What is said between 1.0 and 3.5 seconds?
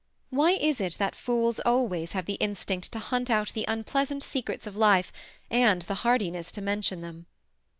fools always have the instinct to hunt